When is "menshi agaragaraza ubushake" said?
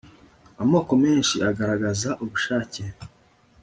1.03-2.83